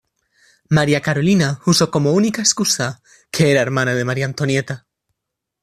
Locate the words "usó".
1.67-1.91